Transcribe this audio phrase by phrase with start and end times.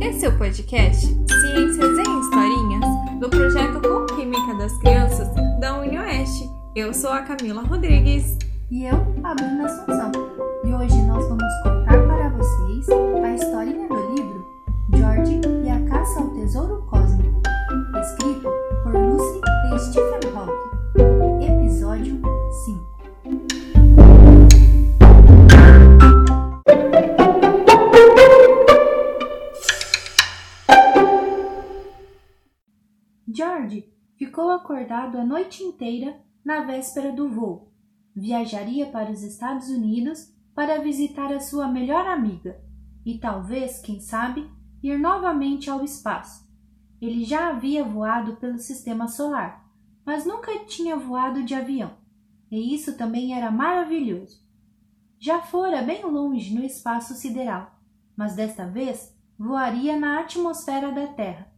[0.00, 5.28] Esse é o podcast Ciências em Historinhas do projeto Com Química das Crianças
[5.60, 6.48] da UniOeste.
[6.74, 8.38] Eu sou a Camila Rodrigues.
[8.70, 10.49] E eu, a Bruna Assunção.
[34.70, 37.72] Acordado a noite inteira na véspera do voo.
[38.14, 42.62] Viajaria para os Estados Unidos para visitar a sua melhor amiga
[43.04, 44.48] e talvez, quem sabe,
[44.80, 46.48] ir novamente ao espaço.
[47.02, 49.68] Ele já havia voado pelo sistema solar,
[50.06, 51.94] mas nunca tinha voado de avião,
[52.48, 54.40] e isso também era maravilhoso.
[55.18, 57.76] Já fora bem longe no espaço sideral,
[58.16, 61.52] mas desta vez voaria na atmosfera da Terra.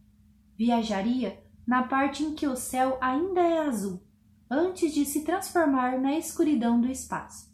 [0.57, 4.01] Viajaria na parte em que o céu ainda é azul,
[4.49, 7.51] antes de se transformar na escuridão do espaço.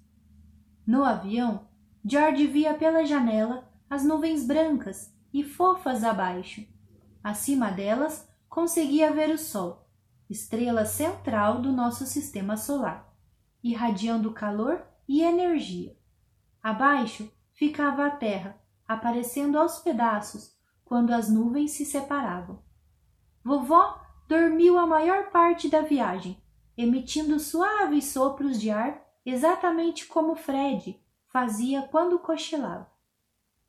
[0.86, 1.68] No avião,
[2.04, 6.66] George via pela janela as nuvens brancas e fofas abaixo.
[7.24, 9.88] Acima delas, conseguia ver o Sol,
[10.30, 13.14] estrela central do nosso sistema solar,
[13.64, 15.98] irradiando calor e energia.
[16.62, 22.64] Abaixo ficava a Terra, aparecendo aos pedaços quando as nuvens se separavam.
[23.50, 26.40] Vovó dormiu a maior parte da viagem,
[26.78, 32.88] emitindo suaves sopros de ar, exatamente como Fred fazia quando cochilava.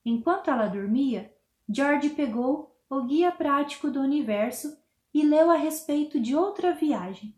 [0.04, 1.34] Enquanto ela dormia,
[1.66, 4.76] George pegou o Guia Prático do Universo
[5.14, 7.34] e leu a respeito de outra viagem.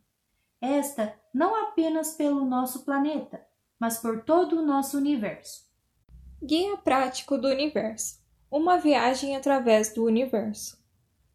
[0.61, 3.41] Esta não apenas pelo nosso planeta,
[3.79, 5.71] mas por todo o nosso universo.
[6.43, 8.21] Guia Prático do Universo
[8.51, 10.82] Uma viagem através do universo.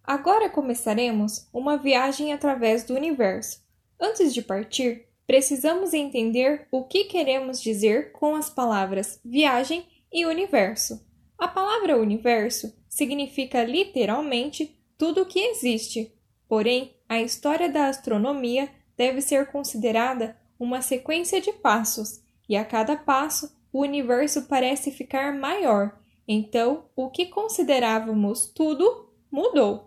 [0.08, 3.62] Agora começaremos uma viagem através do universo.
[4.00, 11.06] Antes de partir, precisamos entender o que queremos dizer com as palavras viagem e universo.
[11.38, 16.16] A palavra universo significa literalmente tudo o que existe,
[16.48, 22.96] porém, a história da astronomia deve ser considerada uma sequência de passos, e a cada
[22.96, 26.00] passo o universo parece ficar maior.
[26.26, 29.87] Então, o que considerávamos tudo mudou.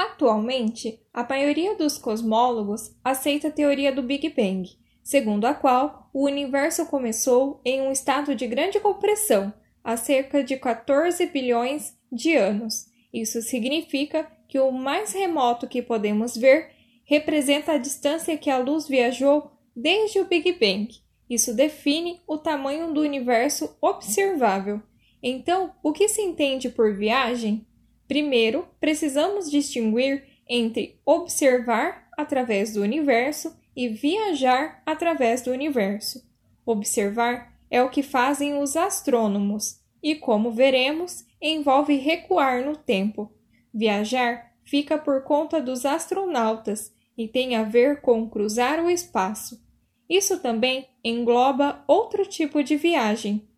[0.00, 4.66] Atualmente, a maioria dos cosmólogos aceita a teoria do Big Bang,
[5.02, 9.52] segundo a qual o universo começou em um estado de grande compressão
[9.84, 12.86] há cerca de 14 bilhões de anos.
[13.12, 16.70] Isso significa que o mais remoto que podemos ver
[17.04, 20.88] representa a distância que a luz viajou desde o Big Bang.
[21.28, 24.80] Isso define o tamanho do universo observável.
[25.22, 27.66] Então, o que se entende por viagem?
[28.10, 36.20] Primeiro, precisamos distinguir entre observar através do universo e viajar através do universo.
[36.66, 43.32] Observar é o que fazem os astrônomos e, como veremos, envolve recuar no tempo.
[43.72, 49.64] Viajar fica por conta dos astronautas e tem a ver com cruzar o espaço.
[50.08, 53.48] Isso também engloba outro tipo de viagem,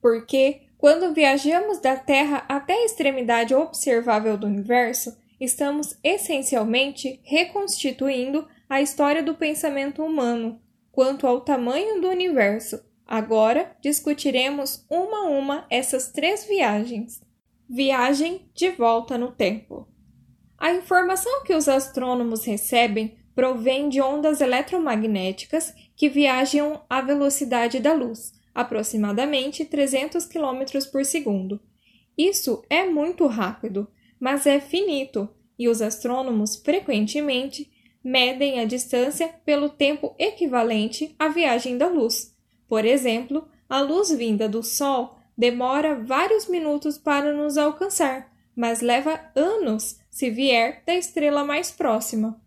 [0.00, 8.80] porque quando viajamos da Terra até a extremidade observável do universo, estamos essencialmente reconstituindo a
[8.80, 10.60] história do pensamento humano
[10.92, 12.80] quanto ao tamanho do universo.
[13.04, 17.20] Agora discutiremos uma a uma essas três viagens.
[17.68, 19.88] Viagem de volta no tempo.
[20.56, 27.92] A informação que os astrônomos recebem provém de ondas eletromagnéticas que viajam à velocidade da
[27.92, 31.60] luz aproximadamente 300 km por segundo.
[32.16, 33.86] Isso é muito rápido,
[34.18, 37.70] mas é finito, e os astrônomos frequentemente
[38.02, 42.36] medem a distância pelo tempo equivalente à viagem da luz.
[42.66, 49.20] Por exemplo, a luz vinda do Sol demora vários minutos para nos alcançar, mas leva
[49.36, 52.42] anos se vier da estrela mais próxima.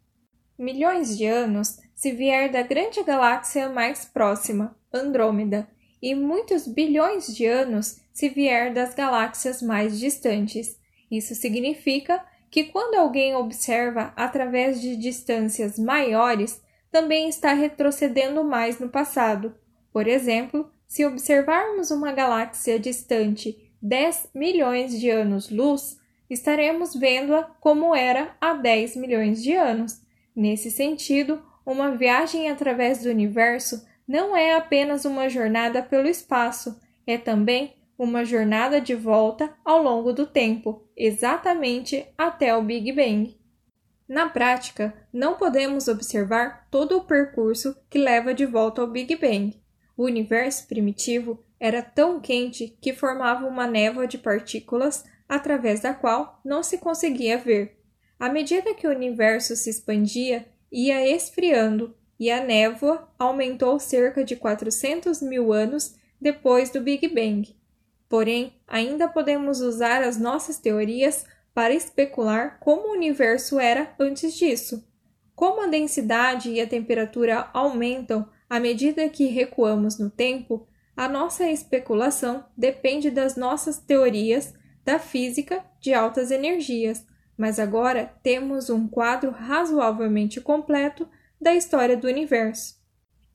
[0.59, 5.69] Milhões de anos se vier da grande galáxia mais próxima, Andrômeda,
[6.01, 10.77] e muitos bilhões de anos se vier das galáxias mais distantes.
[11.09, 16.61] Isso significa que quando alguém observa através de distâncias maiores,
[16.91, 19.55] também está retrocedendo mais no passado.
[19.93, 25.97] Por exemplo, se observarmos uma galáxia distante 10 milhões de anos-luz,
[26.29, 30.01] estaremos vendo-a como era há 10 milhões de anos.
[30.35, 37.17] Nesse sentido, uma viagem através do universo não é apenas uma jornada pelo espaço, é
[37.17, 43.39] também uma jornada de volta ao longo do tempo, exatamente até o Big Bang.
[44.07, 49.55] Na prática, não podemos observar todo o percurso que leva de volta ao Big Bang.
[49.95, 56.41] O universo primitivo era tão quente que formava uma névoa de partículas através da qual
[56.43, 57.79] não se conseguia ver.
[58.19, 64.35] À medida que o universo se expandia, ia esfriando e a névoa aumentou cerca de
[64.35, 67.57] 400 mil anos depois do Big Bang.
[68.07, 74.87] Porém, ainda podemos usar as nossas teorias para especular como o universo era antes disso.
[75.33, 81.49] Como a densidade e a temperatura aumentam à medida que recuamos no tempo, a nossa
[81.49, 84.53] especulação depende das nossas teorias
[84.85, 87.03] da física de altas energias,
[87.35, 91.09] mas agora temos um quadro razoavelmente completo
[91.41, 92.75] da história do universo.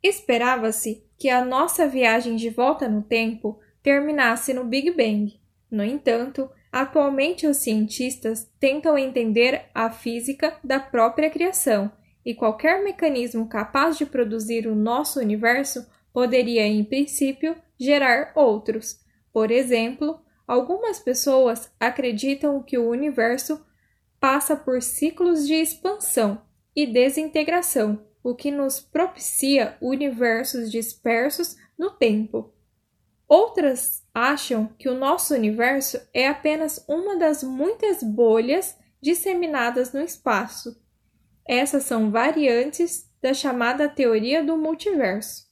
[0.00, 5.40] Esperava-se que a nossa viagem de volta no tempo terminasse no Big Bang.
[5.68, 11.90] No entanto, atualmente os cientistas tentam entender a física da própria criação
[12.24, 19.00] e qualquer mecanismo capaz de produzir o nosso universo poderia, em princípio, gerar outros.
[19.32, 23.64] Por exemplo, algumas pessoas acreditam que o universo
[24.20, 26.45] passa por ciclos de expansão
[26.76, 32.52] e desintegração, o que nos propicia universos dispersos no tempo.
[33.26, 40.80] Outras acham que o nosso universo é apenas uma das muitas bolhas disseminadas no espaço.
[41.48, 45.46] Essas são variantes da chamada teoria do multiverso.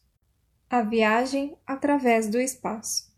[0.69, 3.13] A viagem através do espaço.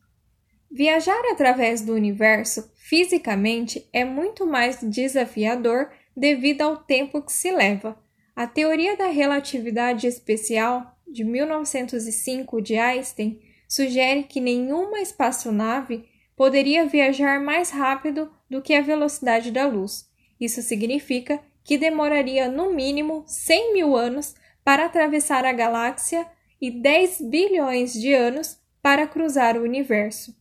[0.70, 7.98] Viajar através do universo fisicamente é muito mais desafiador devido ao tempo que se leva.
[8.34, 17.40] A teoria da relatividade especial de 1905 de Einstein sugere que nenhuma espaçonave poderia viajar
[17.40, 20.08] mais rápido do que a velocidade da luz.
[20.40, 26.26] Isso significa que demoraria no mínimo 100 mil anos para atravessar a galáxia
[26.60, 30.36] e 10 bilhões de anos para cruzar o universo.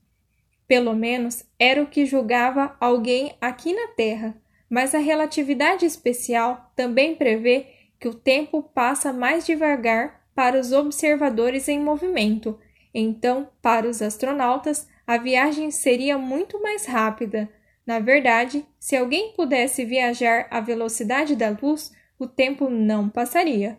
[0.67, 4.35] Pelo menos era o que julgava alguém aqui na Terra,
[4.69, 7.67] mas a relatividade especial também prevê
[7.99, 12.59] que o tempo passa mais devagar para os observadores em movimento
[12.97, 17.51] então, para os astronautas, a viagem seria muito mais rápida.
[17.85, 23.77] Na verdade, se alguém pudesse viajar à velocidade da luz, o tempo não passaria.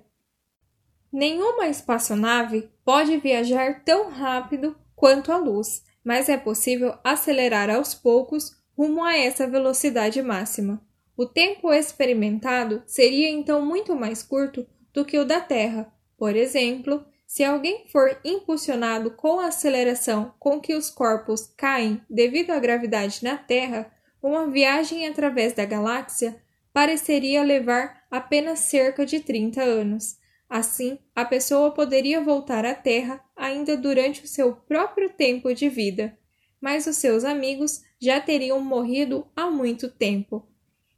[1.11, 8.53] Nenhuma espaçonave pode viajar tão rápido quanto a luz, mas é possível acelerar aos poucos
[8.77, 10.85] rumo a essa velocidade máxima.
[11.17, 15.91] O tempo experimentado seria então muito mais curto do que o da Terra.
[16.19, 22.51] Por exemplo, se alguém for impulsionado com a aceleração com que os corpos caem devido
[22.51, 23.91] à gravidade na Terra,
[24.23, 26.41] uma viagem através da galáxia
[26.73, 30.19] pareceria levar apenas cerca de 30 anos.
[30.49, 36.17] Assim, a pessoa poderia voltar à Terra ainda durante o seu próprio tempo de vida,
[36.61, 40.47] mas os seus amigos já teriam morrido há muito tempo.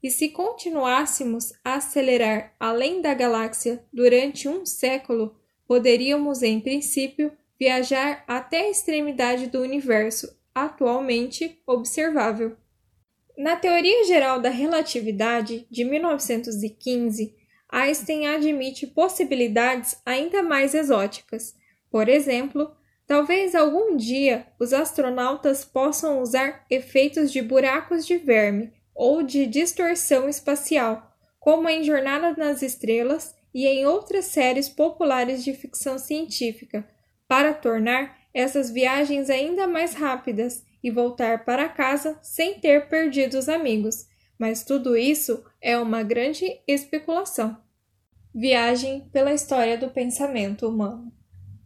[0.02, 5.36] E se continuássemos a acelerar além da galáxia durante um século,
[5.66, 12.56] poderíamos, em princípio, viajar até a extremidade do universo atualmente observável.
[13.36, 17.36] Na teoria geral da relatividade de 1915,
[17.70, 21.54] Einstein admite possibilidades ainda mais exóticas.
[21.90, 22.74] Por exemplo,
[23.08, 30.28] talvez algum dia os astronautas possam usar efeitos de buracos de verme ou de distorção
[30.28, 31.10] espacial,
[31.40, 36.86] como em Jornada nas Estrelas e em outras séries populares de ficção científica,
[37.26, 43.48] para tornar essas viagens ainda mais rápidas e voltar para casa sem ter perdido os
[43.48, 44.06] amigos.
[44.38, 47.56] Mas tudo isso é uma grande especulação.
[48.34, 51.17] Viagem pela história do pensamento humano.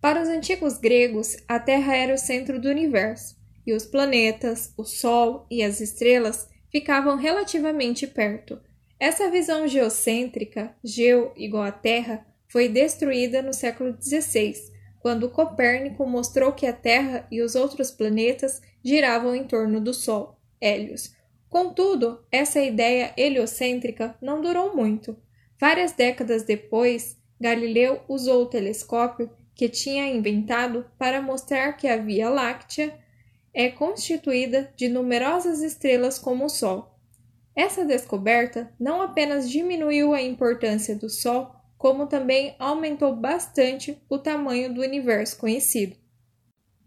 [0.02, 4.84] Para os antigos gregos, a Terra era o centro do universo, e os planetas, o
[4.84, 8.60] Sol e as estrelas ficavam relativamente perto,
[9.02, 14.54] essa visão geocêntrica, geo igual a Terra, foi destruída no século XVI,
[15.00, 20.38] quando Copérnico mostrou que a Terra e os outros planetas giravam em torno do Sol,
[20.60, 21.12] Hélios.
[21.48, 25.16] Contudo, essa ideia heliocêntrica não durou muito.
[25.60, 32.28] Várias décadas depois, Galileu usou o telescópio que tinha inventado para mostrar que a Via
[32.28, 32.98] Láctea
[33.52, 36.98] é constituída de numerosas estrelas como o Sol.
[37.54, 44.72] Essa descoberta não apenas diminuiu a importância do Sol, como também aumentou bastante o tamanho
[44.72, 45.96] do universo conhecido.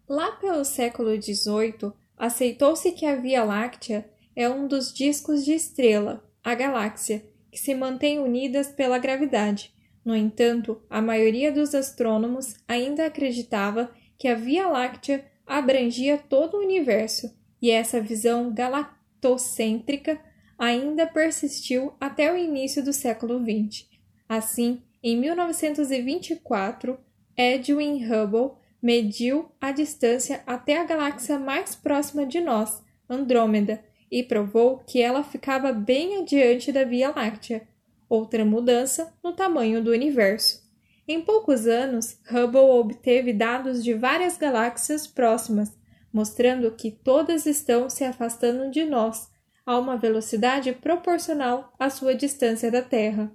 [0.08, 6.24] Lá pelo século XVIII, aceitou-se que a Via Láctea é um dos discos de estrela,
[6.44, 9.75] a galáxia, que se mantém unidas pela gravidade.
[10.06, 16.62] No entanto, a maioria dos astrônomos ainda acreditava que a Via Láctea abrangia todo o
[16.62, 20.20] universo, e essa visão galactocêntrica
[20.60, 23.88] ainda persistiu até o início do século XX.
[24.30, 27.00] Assim, em 1924,
[27.36, 34.78] Edwin Hubble mediu a distância até a galáxia mais próxima de nós, Andrômeda, e provou
[34.80, 37.68] que ela ficava bem adiante da Via Láctea,
[38.10, 40.64] outra mudança no tamanho do universo.
[41.08, 45.72] Em poucos anos, Hubble obteve dados de várias galáxias próximas,
[46.12, 49.30] mostrando que todas estão se afastando de nós
[49.66, 53.32] a uma velocidade proporcional à sua distância da Terra.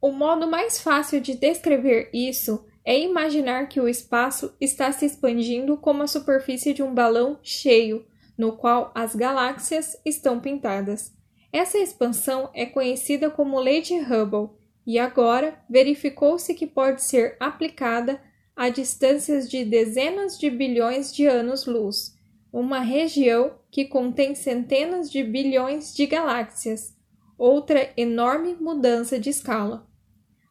[0.00, 5.76] O modo mais fácil de descrever isso é imaginar que o espaço está se expandindo
[5.76, 8.06] como a superfície de um balão cheio,
[8.36, 11.12] no qual as galáxias estão pintadas.
[11.52, 14.50] Essa expansão é conhecida como lei de Hubble
[14.86, 18.20] e agora verificou-se que pode ser aplicada
[18.54, 22.16] a distâncias de dezenas de bilhões de anos-luz,
[22.52, 26.96] uma região que contém centenas de bilhões de galáxias,
[27.36, 29.86] outra enorme mudança de escala.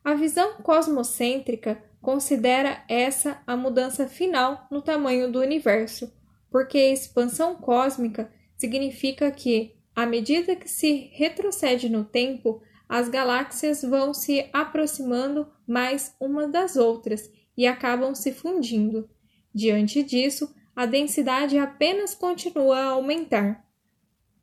[0.04, 6.10] A visão cosmocêntrica considera essa a mudança final no tamanho do universo,
[6.50, 13.82] porque a expansão cósmica significa que, à medida que se retrocede no tempo, as galáxias
[13.82, 19.10] vão se aproximando mais umas das outras e acabam se fundindo.
[19.52, 23.66] Diante disso, a densidade apenas continua a aumentar.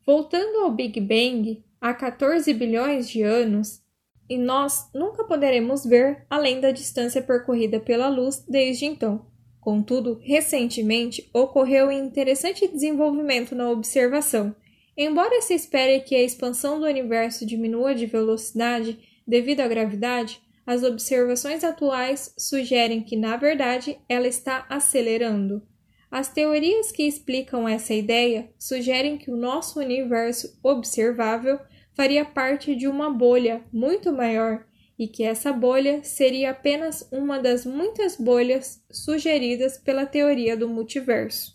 [0.04, 3.80] Voltando ao Big Bang, há 14 bilhões de anos,
[4.28, 9.26] e nós nunca poderemos ver além da distância percorrida pela luz desde então.
[9.60, 14.52] Contudo, recentemente ocorreu um interessante desenvolvimento na observação.
[14.96, 20.82] Embora se espere que a expansão do universo diminua de velocidade devido à gravidade, as
[20.82, 25.66] observações atuais sugerem que, na verdade, ela está acelerando.
[26.10, 31.58] As teorias que explicam essa ideia sugerem que o nosso universo observável
[31.92, 34.64] faria parte de uma bolha muito maior
[34.98, 41.52] e que essa bolha seria apenas uma das muitas bolhas sugeridas pela teoria do multiverso.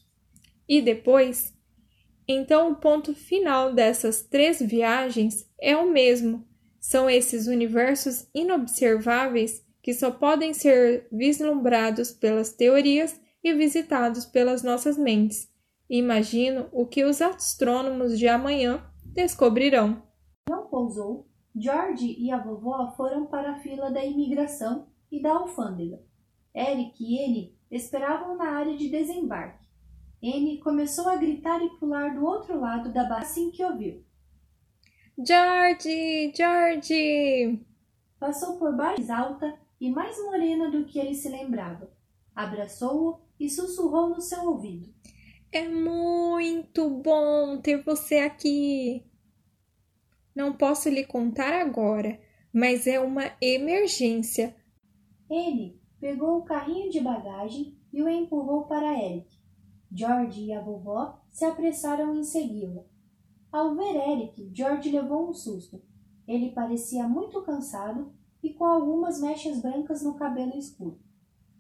[0.67, 1.53] E depois,
[2.31, 6.48] então o ponto final dessas três viagens é o mesmo.
[6.79, 14.95] São esses universos inobserváveis que só podem ser vislumbrados pelas teorias e visitados pelas nossas
[14.95, 15.50] mentes.
[15.89, 20.03] Imagino o que os astrônomos de amanhã descobrirão.
[20.48, 26.00] Não pousou, George e a vovó foram para a fila da imigração e da alfândega.
[26.55, 29.68] Eric e Anne esperavam na área de desembarque.
[30.21, 34.03] Anne começou a gritar e pular do outro lado da barra assim que ouviu.
[35.17, 36.33] George!
[36.35, 37.65] George!
[38.19, 41.89] Passou por baixo alta e mais morena do que ele se lembrava.
[42.35, 44.93] Abraçou-o e sussurrou no seu ouvido.
[45.51, 49.05] É muito bom ter você aqui.
[50.35, 52.19] Não posso lhe contar agora,
[52.53, 54.55] mas é uma emergência.
[55.29, 59.38] Ele pegou o carrinho de bagagem e o empurrou para Eric.
[59.91, 62.86] George e a vovó se apressaram em segui-lo.
[63.51, 65.81] Ao ver Eric, George levou um susto.
[66.27, 71.00] Ele parecia muito cansado e com algumas mechas brancas no cabelo escuro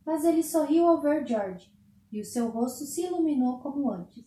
[0.09, 1.71] mas ele sorriu ao ver George,
[2.11, 4.25] e o seu rosto se iluminou como antes.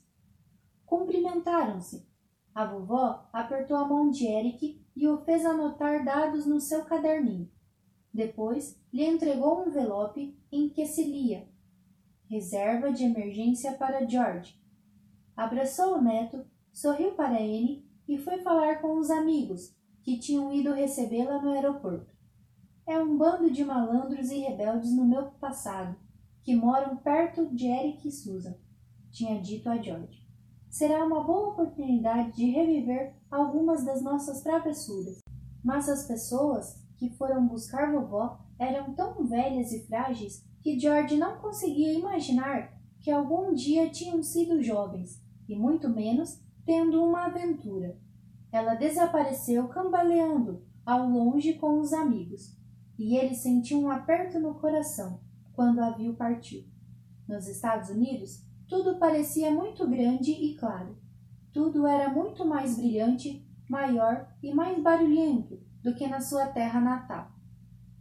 [0.86, 2.06] Cumprimentaram-se.
[2.54, 7.50] A vovó apertou a mão de Eric e o fez anotar dados no seu caderninho.
[8.14, 11.48] Depois lhe entregou um envelope em que se lia
[12.32, 14.58] Reserva de emergência para George.
[15.36, 20.72] Abraçou o neto, sorriu para ele e foi falar com os amigos que tinham ido
[20.72, 22.10] recebê-la no aeroporto.
[22.86, 25.94] É um bando de malandros e rebeldes no meu passado,
[26.42, 28.54] que moram perto de Eric e Susan,
[29.10, 30.26] tinha dito a George.
[30.70, 35.18] Será uma boa oportunidade de reviver algumas das nossas travessuras.
[35.62, 41.38] Mas as pessoas que foram buscar vovó eram tão velhas e frágeis que George não
[41.38, 47.98] conseguia imaginar que algum dia tinham sido jovens, e muito menos tendo uma aventura.
[48.52, 52.56] Ela desapareceu cambaleando ao longe com os amigos,
[52.96, 55.20] e ele sentiu um aperto no coração
[55.52, 56.70] quando a viu partir.
[57.26, 60.96] Nos Estados Unidos, tudo parecia muito grande e claro.
[61.52, 67.32] Tudo era muito mais brilhante, maior e mais barulhento do que na sua terra natal.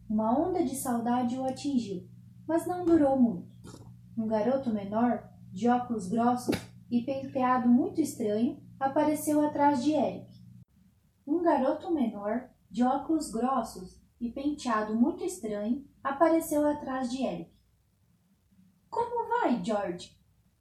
[0.08, 2.08] Uma onda de saudade o atingiu,
[2.52, 3.50] mas não durou muito.
[4.18, 6.54] Um garoto menor, de óculos grossos
[6.92, 10.30] e penteado muito estranho, apareceu atrás de Eric.
[11.26, 17.58] Um garoto menor, de óculos grossos e penteado muito estranho, apareceu atrás de Eric.
[18.90, 20.14] Como vai, George?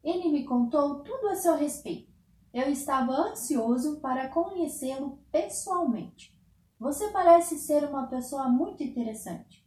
[0.05, 2.13] Ele me contou tudo a seu respeito.
[2.55, 6.39] Eu estava ansioso para conhecê-lo pessoalmente.
[6.79, 9.60] Você parece ser uma pessoa muito interessante.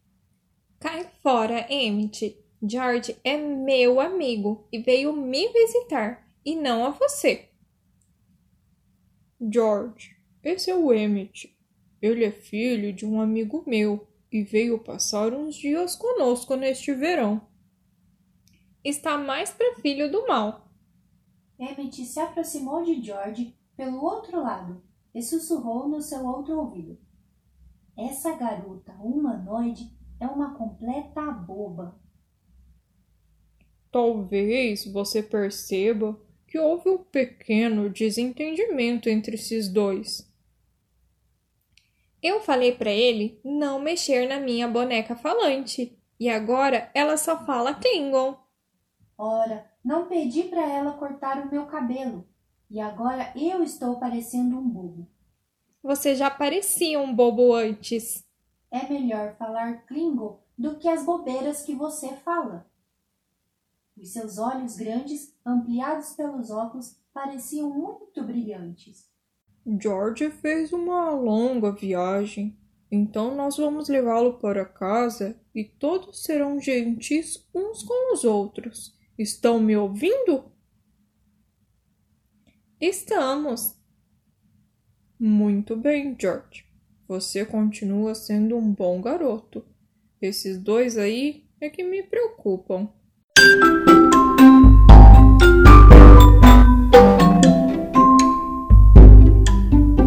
[0.83, 2.37] Cai fora, Emmett.
[2.61, 7.47] George é meu amigo e veio me visitar, e não a você.
[9.39, 10.13] George,
[10.43, 11.57] esse é o Emmett.
[12.01, 17.41] Ele é filho de um amigo meu e veio passar uns dias conosco neste verão.
[18.83, 20.69] Está mais para filho do mal.
[21.57, 24.83] Emmett se aproximou de George pelo outro lado
[25.15, 26.99] e sussurrou no seu outro ouvido.
[27.97, 32.00] Essa garota humanoide é uma completa boba.
[33.92, 40.32] Talvez você perceba que houve um pequeno desentendimento entre esses dois.
[42.22, 47.74] Eu falei para ele não mexer na minha boneca falante e agora ela só fala
[47.74, 48.38] Klingon.
[49.18, 52.25] Ora, não pedi para ela cortar o meu cabelo
[52.72, 55.08] e agora eu estou parecendo um bobo.
[55.84, 58.24] Você já parecia um bobo antes.
[58.74, 62.68] É melhor falar Klingon do que as bobeiras que você fala.
[63.96, 69.08] Os seus olhos grandes, ampliados pelos óculos, pareciam muito brilhantes.
[69.80, 72.58] George fez uma longa viagem,
[72.92, 78.98] então nós vamos levá-lo para casa e todos serão gentis uns com os outros.
[79.20, 80.51] Estão me ouvindo?
[82.82, 83.80] Estamos.
[85.20, 86.73] Muito bem, George.
[87.07, 89.63] Você continua sendo um bom garoto.
[90.22, 92.88] Esses dois aí é que me preocupam.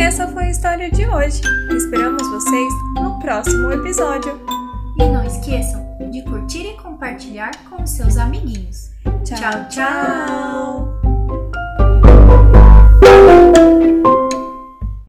[0.01, 1.43] Essa foi a história de hoje.
[1.77, 4.41] Esperamos vocês no próximo episódio.
[4.99, 8.91] E não esqueçam de curtir e compartilhar com seus amiguinhos.
[9.23, 9.39] tchau.
[9.39, 9.69] tchau.
[9.69, 11.06] tchau.